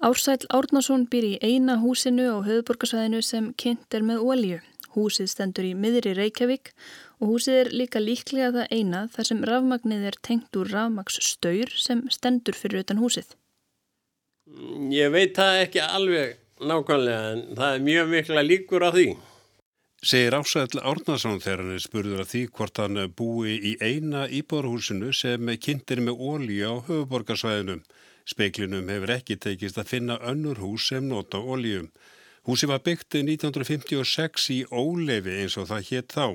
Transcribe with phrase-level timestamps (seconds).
[0.00, 4.60] Ársæl Árnason býr í eina húsinu á höfuborgarsvæðinu sem kynnt er með ólíu.
[4.94, 6.70] Húsið stendur í miðri Reykjavík
[7.20, 12.00] og húsið er líka líklega það eina þar sem rafmagnið er tengt úr rafmagsstaur sem
[12.08, 13.36] stendur fyrir utan húsið.
[14.88, 19.08] Ég veit það ekki alveg nákvæmlega en það er mjög mikla líkur á því.
[20.00, 25.12] Segir Ásæll Árnason þegar hann er spurður af því hvort hann búi í eina íbúrhúsinu
[25.12, 27.84] sem kynntir með ólíu á höfuborgarsvæðinum.
[28.28, 31.90] Speiklinum hefur ekki tekist að finna önnur hús sem nota ólíum.
[32.48, 36.26] Húsi var byggt 1956 í óleifi eins og það hétt þá.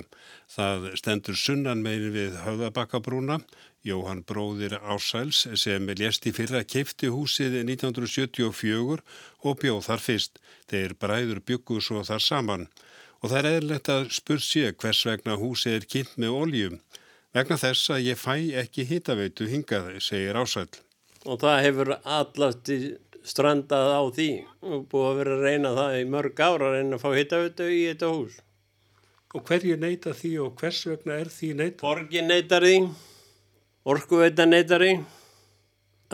[0.54, 3.40] Það stendur sunnan megin við höfðabakkabrúna.
[3.86, 9.02] Jóhann bróðir Ásæls sem lést í fyrra keifti húsið 1974
[9.42, 10.40] og bjóð þar fyrst.
[10.70, 12.68] Þeir bræður byggu svo þar saman.
[13.20, 16.80] Og það er eðlert að spurt sé hvers vegna húsið er kynnt með óljum.
[17.34, 20.70] Vegna þess að ég fæ ekki hittaveitu hingað, segir Ásæl.
[21.26, 22.78] Og það hefur allast í
[23.26, 24.28] strandað á því
[24.62, 27.66] og búið að vera að reyna það í mörg ára að reyna að fá hittaveitu
[27.66, 28.36] í þetta hús.
[29.34, 31.82] Og hverju neyta því og hvers vegna er því neyta?
[31.82, 32.76] Borgin neytar því,
[33.90, 34.92] orkuveita neytar því,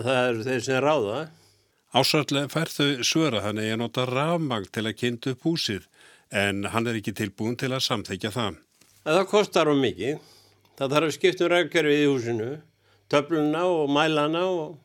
[0.00, 1.20] það eru þeir sem ráða.
[1.92, 5.88] Ásarlega fær þau svöra hann eða nota rafmang til að kynntu upp húsið
[6.32, 8.54] en hann er ekki tilbúin til að samþekja það.
[9.04, 10.22] Það kostar um mikið.
[10.80, 12.48] Það þarf að skipta um rækjörfið í húsinu,
[13.12, 14.78] töfluna og mælana og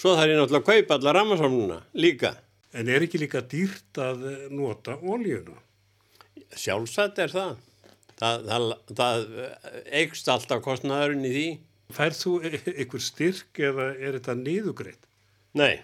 [0.00, 2.30] Svo þarf ég náttúrulega að kaupa alla rammarsamluna líka.
[2.72, 4.22] En er ekki líka dýrt að
[4.54, 5.58] nota ólíuna?
[6.56, 7.58] Sjálfsagt er það.
[8.20, 8.64] Það, það,
[8.96, 9.26] það
[10.00, 11.46] eikst alltaf kostnæðurinn í því.
[11.92, 12.32] Færð þú
[12.84, 15.08] ykkur styrk eða er þetta niðugreitt?
[15.58, 15.82] Nei.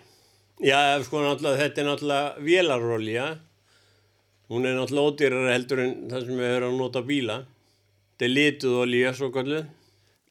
[0.64, 3.27] Já, sko náttúrulega þetta er náttúrulega vélarólja.
[4.48, 7.39] Hún er náttúrulega ódýrar heldur en það sem við höfum að nota bíla.
[8.14, 9.66] Þetta er lituð ólja svo kalluð.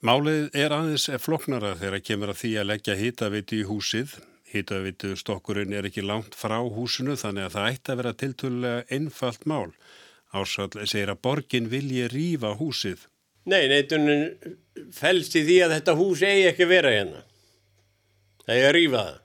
[0.05, 4.11] Málið er aðeins floknara þegar kemur að því að leggja hýtavitu í húsið.
[4.51, 9.47] Hýtavitu stokkurinn er ekki langt frá húsinu þannig að það ætti að vera tiltölulega einfalt
[9.49, 9.71] mál.
[10.35, 13.07] Ársall segir að borgin vilji rýfa húsið.
[13.49, 17.25] Nei, neitunum fælst í því að þetta hús eigi ekki vera hérna.
[18.45, 19.19] Það er að rýfa það.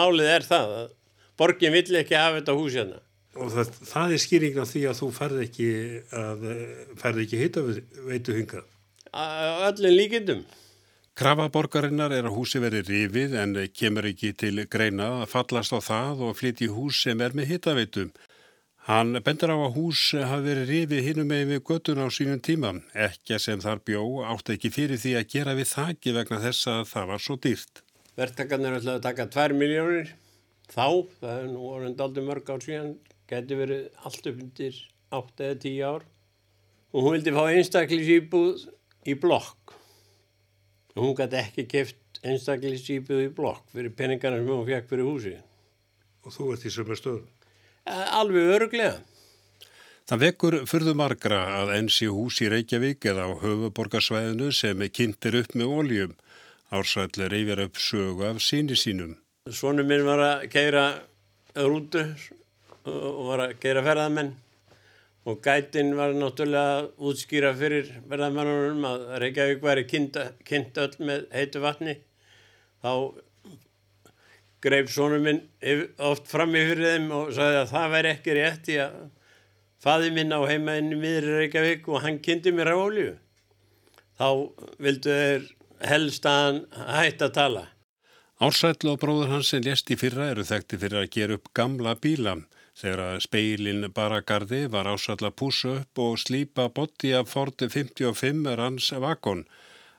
[0.00, 0.92] Málið er það að
[1.38, 3.02] borgin vill ekki hafa þetta hús hérna.
[3.38, 5.72] Og það, það er skýringna því að þú ferð ekki,
[7.22, 8.70] ekki hýtavitu hingað
[9.14, 10.44] öllum líkindum.
[11.14, 16.24] Krafaborgarinnar er að húsi veri rifið en kemur ekki til greina að fallast á það
[16.28, 18.10] og flytji hús sem er með hittaveitum.
[18.88, 22.74] Hann bendur á að hús hafi verið rifið hinnum með við göttun á sínum tíma.
[22.92, 26.82] Ekki sem þar bjó átt ekki fyrir því að gera við þakki vegna þess að
[26.90, 27.80] það var svo dýrt.
[28.18, 30.10] Verktakarnir ætlaði að taka 2 miljónir
[30.74, 30.88] þá,
[31.22, 32.92] það er nú orðin daldi mörg ár síðan,
[33.30, 34.82] geti verið allt upp undir
[35.14, 36.04] 8 eða 10 ár
[36.94, 38.66] og hún vildi fá einstaklis íbúð
[39.08, 39.74] í blokk.
[40.94, 45.34] Og hún gæti ekki keft einstaklisýpuð í blokk fyrir peningarna sem hún fekk fyrir húsi
[46.24, 47.24] Og þú ert í sömur stöðu?
[47.84, 48.94] Alveg öruglega
[50.08, 55.54] Það vekur fyrðu margra að ensi hús í Reykjavík eða á höfuborgarsvæðinu sem kynntir upp
[55.56, 56.16] með óljum
[56.74, 59.14] ársætli reyfjar upp sögu af síni sínum.
[59.48, 60.84] Svonu minn var að keira
[61.56, 62.02] rútu
[62.84, 64.34] og var að keira ferðamenn
[65.24, 71.96] og gætin var náttúrulega útskýra fyrir verðamannunum að Reykjavík væri kynnt öll með heitu vatni.
[72.84, 72.92] Þá
[74.64, 75.42] greip sónum minn
[76.04, 78.96] oft fram í fyrir þeim og sagði að það væri ekki rétt í að
[79.84, 83.12] faði minn á heimaðinni miður Reykjavík og hann kynnti mér á ólju
[84.20, 84.28] þá
[84.80, 85.46] vildu þeir
[85.84, 86.60] helst að hann
[86.98, 87.64] hætti að tala.
[88.44, 91.94] Ársætlu og bróður hans sem lést í fyrra eru þekkti fyrir að gera upp gamla
[91.96, 92.36] bíla
[92.74, 98.48] Þegar að speilin baragarði var ásall að púsa upp og slípa botti af Ford 55
[98.58, 99.44] ranns vakon.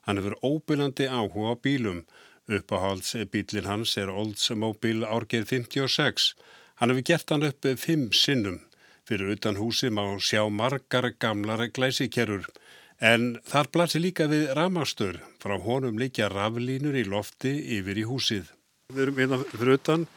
[0.06, 2.03] Hann hefur óbyrjandi áhuga á bílum.
[2.52, 6.34] Uppáhaldsbílin hans er Oldsmobile árgeð 56.
[6.82, 8.59] Hann hefur gert hann upp fimm sinnum.
[9.08, 12.44] Fyrir utan húsi má sjá margar gamlar glæsikerur.
[13.00, 15.22] En þar blasir líka við ramastur.
[15.40, 18.52] Frá honum líkja raflínur í lofti yfir í húsið.
[18.91, 20.08] Við erum hérna fyrir utan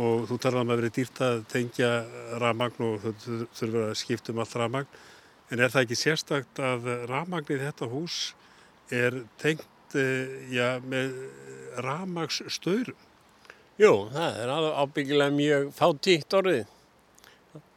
[0.00, 1.90] og þú talar um að vera dýrt að tengja
[2.42, 5.02] rafmagn og þú þurfur að skipta um allt rafmagn
[5.52, 8.18] en er það ekki sérstakt að rafmagnir þetta hús
[8.92, 11.14] er tengt eh, já, með
[11.84, 12.98] rafmagsstöyrum?
[13.80, 16.66] Jú, það er ábyggilega mjög fátíkt orðið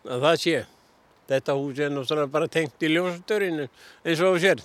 [0.08, 0.58] að það sé.
[1.28, 3.66] Þetta hús er náttúrulega bara tengt í ljósastörinu
[4.06, 4.62] eins og sér.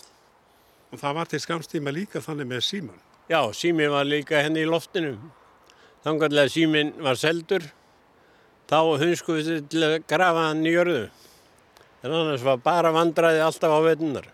[0.93, 3.01] Og það var til skamstíma líka þannig með síman?
[3.31, 5.17] Já, sími var líka henni í loftinu.
[6.03, 7.63] Að síminn var seldur,
[8.67, 11.05] þá hunskuðist við til að grafa hann í jörðu.
[12.03, 14.27] En annars var bara vandraði alltaf á vetunar.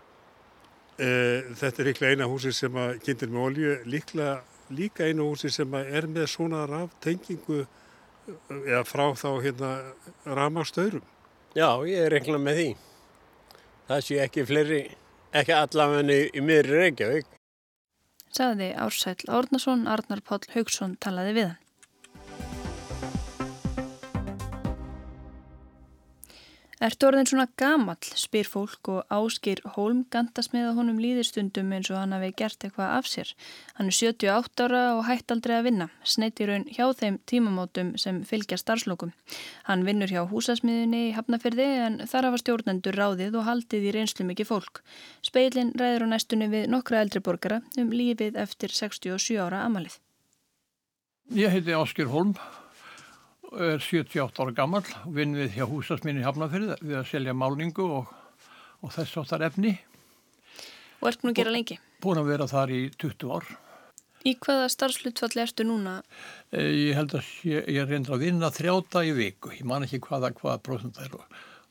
[0.98, 4.38] Eh, þetta er líklega eina húsi sem að kynntir með olju, líklega
[4.74, 7.66] líka einu húsi sem er með svona raftengingu
[8.64, 9.72] eða frá þá hérna
[10.24, 11.04] ramastöðrum.
[11.56, 12.68] Já, ég reikla með því.
[13.88, 14.82] Það sé ekki fleiri,
[15.36, 17.38] ekki allavegni í miðri Reykjavík.
[18.34, 21.67] Saði Ársæl Árnason, Arnar Páll Haugsson talaði við hann.
[26.78, 31.88] Ertu orðin svona gamall, spyr fólk og áskýr Hólm gandast með að honum líðistundum eins
[31.90, 33.32] og hann hafi gert eitthvað af sér.
[33.75, 37.90] Hann er 78 ára og hætt aldrei að vinna, sneitt í raun hjá þeim tímamótum
[37.98, 39.10] sem fylgja starfslokum.
[39.66, 44.28] Hann vinnur hjá húsasmiðunni í Hafnafyrði en þar hafa stjórnendur ráðið og haldið í reynslu
[44.30, 44.82] mikið fólk.
[45.26, 49.98] Speilin ræður á næstunni við nokkra eldri borgara um lífið eftir 67 ára amalið.
[51.34, 52.38] Ég heiti Áskýr Hólm
[53.56, 58.10] er 78 ára gammal og vinn við hjá húsasminni Hafnarfyrði við að selja málningu og,
[58.84, 59.76] og þess áttar efni.
[60.98, 61.78] Og ert nú að gera lengi?
[62.02, 63.48] Búin að vera þar í 20 ár.
[64.26, 66.00] Í hvaða starfslutfalli ertu núna?
[66.50, 69.52] Ég held að ég, ég reynda að vinna þrjáta í viku.
[69.54, 71.22] Ég man ekki hvaða hvaða prosent það eru.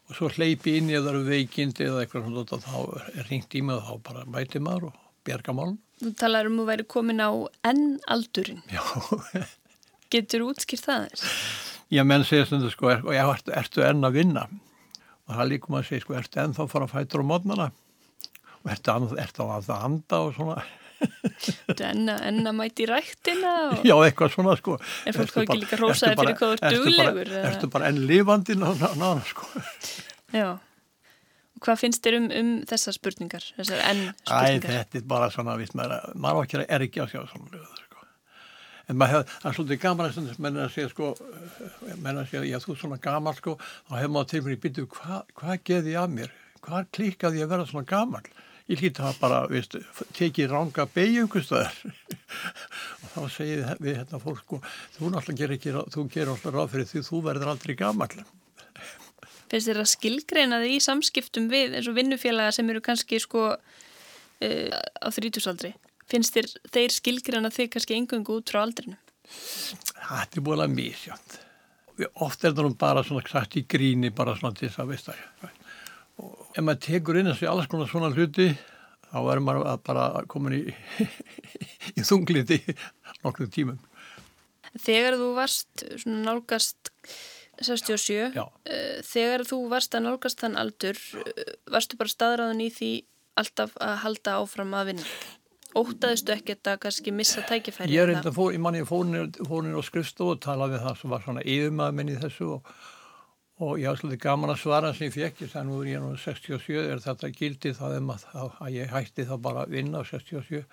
[0.08, 2.78] Og svo hleypi inn eða eru veikind eða eitthvað svona og þá
[3.12, 5.80] er ringt í mig og þá bara mæti maður og berga málun.
[6.00, 7.32] Þú talar um að væri komin á
[7.68, 8.64] enn aldurinn.
[8.72, 8.84] Já.
[10.14, 11.66] Getur útskýrt það þess?
[11.88, 14.42] Já, menn segja stundu sko, er, já, ertu, ertu enn að vinna?
[15.28, 17.68] Og það líkum að segja sko, ertu enn þá að fara að fæta á mótnana?
[18.66, 20.58] Og ertu, ertu að anda og svona?
[20.98, 23.54] Ertu enn, enn að mæti rættina?
[23.70, 23.88] Og...
[23.88, 24.76] Já, eitthvað svona sko.
[25.08, 27.34] Er fólk þá ekki líka rósaði fyrir hvað þú er duglegur?
[27.40, 29.48] Ertu, ertu bara enn lifandi nána sko.
[30.36, 30.48] Já.
[31.64, 33.52] Hvað finnst þér um, um þessar spurningar?
[33.62, 34.60] Þessar enn spurningar?
[34.60, 37.77] Æ, þetta er bara svona, viðst maður, maður er ekki að sjá svona lögur
[38.88, 41.14] en maður hefði, það er svolítið gaman að menna að segja sko
[42.02, 43.56] menna að segja, já þú er svona gaman sko.
[43.88, 46.36] Þá hefur maður til mér í byrju, hvað hva geði ég að mér?
[46.68, 48.30] Hvað klíkaði ég að vera svona gaman
[48.68, 49.76] ég hlýtti það bara, veist
[50.18, 51.78] tekið ranga beigjungustöðar
[53.02, 54.60] og þá segið við hérna fólk sko,
[54.98, 58.16] þú náttúrulega gerir ekki þú gerir alltaf ráð fyrir því þú verður aldrei gaman
[59.52, 63.46] Finnst þér að skilgreina þig í samskiptum við eins og vinnufélaga sem eru kannski sko
[63.56, 63.60] uh,
[64.76, 65.72] á þrítúsaldri
[66.12, 68.98] finnst þér þeir skilgræna þig kannski engungu út frá aldrinu?
[69.28, 71.38] Það er búin að mísjönd.
[72.24, 75.10] Ofta er það nú bara svona sagt í gríni bara svona til þess að veist
[75.10, 75.54] það.
[76.18, 78.52] Og ef maður tekur inn þessu alls konar svona hluti
[79.08, 80.62] þá er maður bara komin í,
[81.98, 82.60] í þungliti
[83.24, 83.82] nokkrum tímum.
[84.78, 86.92] Þegar þú varst svona nálgast
[87.58, 88.44] 67, Já.
[88.70, 92.92] Eh, þegar þú varst að nálgast þann aldur, eh, varstu bara staðræðan í því
[93.42, 95.08] alltaf að halda áfram að vinna?
[95.76, 97.92] Ótaðistu ekkert að kannski missa tækifæri?
[97.94, 101.26] Ég er enda fór, ég manni fórinir á skrifstofu og talaði við það sem var
[101.26, 102.72] svona yfirmaður minn í þessu og,
[103.60, 106.06] og ég var svolítið gaman að svara sem ég fekk, þannig að nú er ég
[106.06, 110.02] nú 67, er þetta gildi það um að, að ég hætti það bara að vinna
[110.02, 110.64] á 67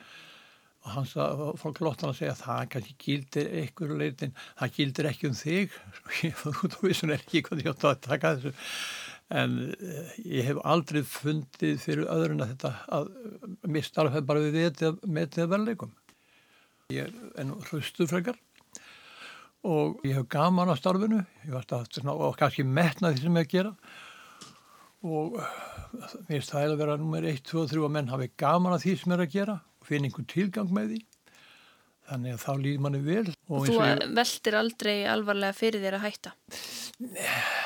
[0.85, 5.09] og hans að fólk lóttan að segja að það kannski gildir einhverju leitin, það gildir
[5.09, 5.79] ekki um þig,
[6.43, 8.53] þú veist hún er ekki hvað ég átt að taka þessu
[9.33, 13.13] en eh, ég hef aldrei fundið fyrir öðrun að þetta að
[13.71, 15.95] mér starfið bara við vetið með þetta verðleikum.
[16.93, 18.37] Ég er enn hlustu frekar
[19.65, 21.23] og ég hef gaman á starfinu
[22.13, 23.73] og kannski metna því sem ég gera
[25.05, 28.77] og mér finnst það að vera nummer 1, 2 og 3 að menn hafi gaman
[28.77, 31.03] að því sem er að gera og finna einhvern tilgang með því
[32.05, 33.29] þannig að þá líð manni vel.
[33.49, 34.09] Og þú ég...
[34.19, 36.35] veldir aldrei alvarlega fyrir þér að hætta?
[37.01, 37.64] Nei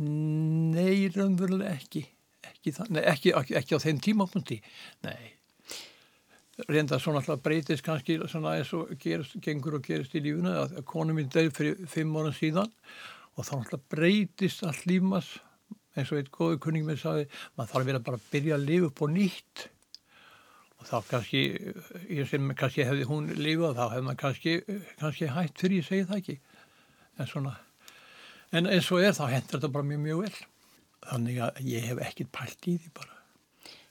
[0.00, 2.06] Nei, raunverulega ekki.
[2.50, 4.60] Ekki, nei, ekki, ekki, á þeim tímapunkti.
[5.04, 5.34] Nei.
[6.68, 10.80] Reynda svona alltaf breytist kannski svona eins og gerist, gengur og gerist í lífuna að
[10.88, 12.68] konu mín dæði fyrir fimm ára síðan
[13.36, 15.30] og þá alltaf breytist all lífmas
[15.96, 18.66] eins og eitt góðu kunning með sagði maður þarf að vera bara að byrja að
[18.68, 19.64] lifa upp og nýtt
[20.80, 21.42] og þá kannski
[22.18, 24.54] ég sem kannski hefði hún lifað þá hefði maður kannski,
[25.00, 26.38] kannski hægt fyrir ég segi það ekki
[27.16, 27.56] en svona
[28.56, 30.40] en eins og er þá hendur þetta bara mjög mjög vel.
[31.10, 33.14] Þannig að ég hef ekkit pælt í því bara.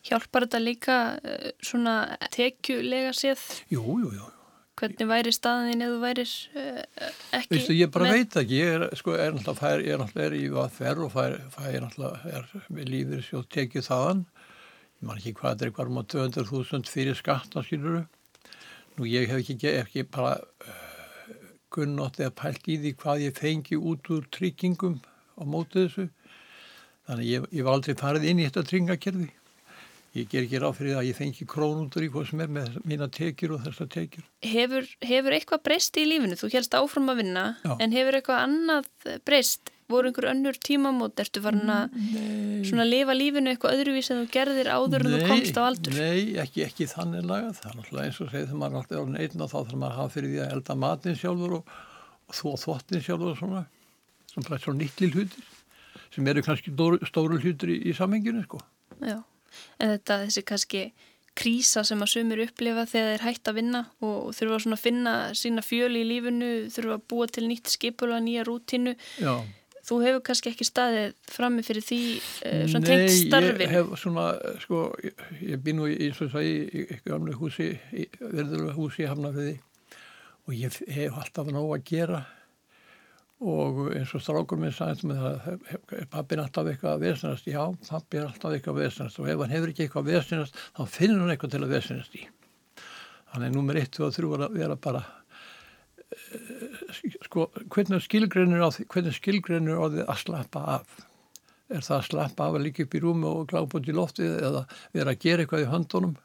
[0.10, 1.96] Hjálpar þetta líka uh, svona
[2.34, 3.42] tekjulega séð?
[3.74, 4.28] Jú, jú, jú
[4.80, 6.78] Hvernig væri staðin eða þú væris uh,
[7.36, 7.50] ekki?
[7.52, 8.14] Vistu, ég bara með...
[8.16, 11.02] veit ekki, ég er, sko, er náttúrulega fær, ég er náttúrulega er í hvað fer
[11.04, 14.24] og fær, fær náttúrulega er með lífið sjóð tekið þaðan.
[15.00, 18.06] Ég man ekki hvað þetta er eitthvað um á 200.000 fyrir skatt á skiluru
[19.00, 20.38] nú ég hef ekki, ekki bara
[21.74, 25.00] kunnótt eða pælt í því hvað ég fengi út úr tryggingum
[25.38, 26.08] á mótu þessu.
[27.10, 29.30] Þannig ég, ég var aldrei farið inn í þetta tryggingakerfi.
[30.18, 33.08] Ég ger ekki ráð fyrir að ég fengi krónundur í hvað sem er með mína
[33.14, 34.24] tekjur og þessar tekjur.
[34.42, 36.38] Hefur, hefur eitthvað breyst í lífinu?
[36.40, 37.76] Þú helst áfram að vinna, Já.
[37.78, 38.90] en hefur eitthvað annað
[39.30, 39.70] breyst?
[39.90, 41.96] Voru einhver önnur tímamót, ertu farin að
[42.70, 45.98] svona lifa lífinu eitthvað öðruvís en þú gerðir áður nei, en þú komst á aldur?
[45.98, 49.22] Nei, ekki, ekki þannig lagað, það er náttúrulega eins og segið þegar maður er alltaf
[49.26, 51.78] einn og þá þarf maður að hafa fyrir því að elda matin sjálfur og,
[52.30, 53.64] þó þvottin sjálf og svona
[54.30, 55.48] sem bara svona nýttli hlutir
[56.14, 58.60] sem eru kannski stóru, hlutir í, í samhenginu sko.
[59.02, 59.22] Já,
[59.82, 60.84] en þetta þessi kannski
[61.40, 65.14] krísa sem að sumir upplifa þegar þeir hægt að vinna og þurfa svona að finna
[65.38, 68.96] sína fjöli í lífinu, þurfa að búa til nýtt skipula, nýja rútinu.
[69.22, 69.34] Já.
[69.90, 73.56] Þú hefur kannski ekki staðið frammi fyrir því uh, svona tengt starfi?
[73.58, 74.26] Nei, ég hef svona,
[74.62, 77.72] sko, ég, ég býn nú eins og það, í, gamlu húsi,
[78.22, 79.56] verðurlega húsi í Hafnarfiði
[80.46, 82.22] og ég hef alltaf nóg að gera
[83.40, 85.60] og eins og strákur minn sagðist með það,
[86.12, 89.44] pappi er alltaf eitthvað að vesenast, já, pappi er alltaf eitthvað að vesenast og ef
[89.44, 92.26] hann hefur ekki eitthvað að vesenast, þá finnur hann eitthvað til að vesenast í.
[93.30, 95.04] Þannig nummer 1 og 3 að vera bara
[97.26, 100.96] sko, hvernig skilgreinur á því, hvernig skilgreinur á því að slappa af?
[101.70, 104.40] Er það að slappa af að líka upp í rúmi og glápa út í loftið
[104.40, 104.64] eða
[104.96, 106.18] vera að gera eitthvað í höndunum?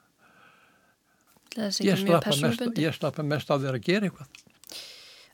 [1.54, 4.40] Ég slappa, mest, ég slappa mest af því að gera eitthvað.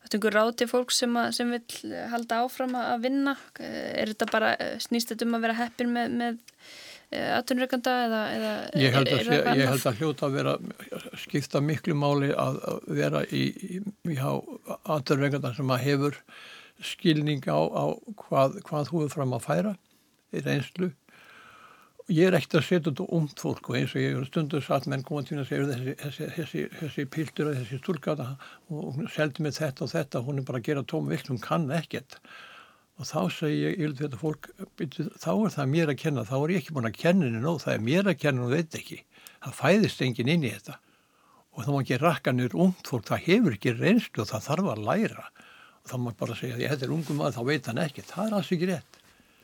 [0.01, 3.37] Þetta er einhver ráð til fólk sem, að, sem vil halda áfram að vinna?
[3.63, 8.51] Er þetta bara, snýst þetta um að vera heppin með, með Eh, aðtunreikanda eða, eða
[8.79, 10.53] ég held að, sé, ég held að hljóta að vera
[11.19, 13.81] skipta miklu máli að vera í, í,
[14.15, 16.19] aðtunreikanda sem að hefur
[16.87, 17.85] skilning á, á
[18.23, 19.73] hvað, hvað þú er fram að færa
[20.31, 20.93] í reynslu.
[22.11, 24.87] Ég er ekkert að setja þetta umt fólk og eins og ég er stundu satt
[24.91, 28.31] menn koma til að segja þessi, þessi, þessi, þessi piltur og þessi stúrkata
[28.71, 31.43] og hún seldi mig þetta og þetta hún er bara að gera tóm vilt, hún
[31.43, 32.19] kann ekkert
[33.01, 34.51] og þá segi ég, ég vil þetta fólk,
[35.17, 37.63] þá er það mér að kenna, þá er ég ekki búin að kenna henni nóg,
[37.63, 39.01] það er mér að kenna og veit ekki.
[39.41, 40.77] Það fæðist engin inn í þetta
[41.51, 44.71] og þá má ekki rakka nýr ungt fólk, það hefur ekki reynslu og það þarf
[44.71, 45.27] að læra
[45.81, 48.27] og þá má bara segja að ég hefði ungum að þá veit hann ekki, það
[48.27, 49.01] er alls ekki rétt.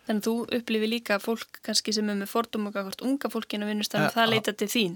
[0.06, 3.66] Þannig að þú upplifir líka fólk kannski sem er með fordum og hvort unga fólkinu
[3.66, 4.92] vinnust þannig að það leita til þín.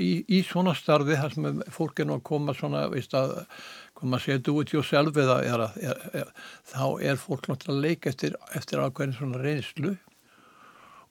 [0.00, 3.34] Í, í svona starfi þar sem fólk er nú að koma svona, veist að
[3.96, 6.34] koma að segja do it yourself eða er, er, er,
[6.70, 9.96] þá er fólk náttúrulega leik eftir, eftir ákveðin svona reynslu.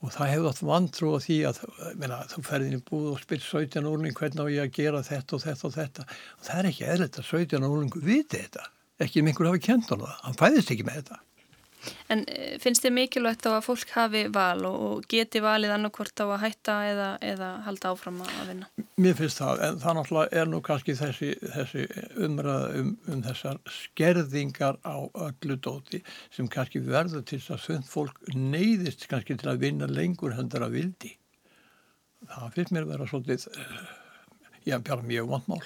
[0.04, 1.62] Og það hefur átt vantrú á því að
[1.98, 5.38] meina, þú ferðin í búð og spyrir 17 úrling hvernig á ég að gera þetta
[5.38, 6.10] og þetta og þetta?
[6.36, 8.68] Og það er ekki eðlert að 17 úrlingu viti þetta,
[9.02, 11.24] ekki um einhver hafi kent á það, hann fæðist ekki með þetta
[12.14, 16.26] En eh, finnst þið mikilvægt á að fólk hafi val og geti valið annarkvort á
[16.26, 18.70] að hætta eða, eða halda áfram að vinna?
[19.02, 21.86] Mér finnst það, en það náttúrulega er nú kannski þessi, þessi
[22.28, 26.02] umræða um, um þessar skerðingar á öllu dóti
[26.36, 30.68] sem kannski verður til þess að svönd fólk neyðist kannski til að vinna lengur hendur
[30.68, 31.16] að vildi.
[32.26, 33.90] Það finnst mér að vera svolítið, eh,
[34.72, 35.66] já, bara mjög vant mál.